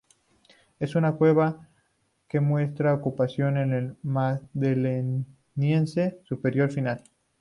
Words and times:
Es 0.79 0.95
una 0.95 1.11
cueva 1.13 1.69
que 2.27 2.39
muestra 2.39 2.95
ocupación 2.95 3.57
en 3.57 3.71
el 3.71 3.97
Magdaleniense 4.01 6.19
Superior-Final. 6.23 7.03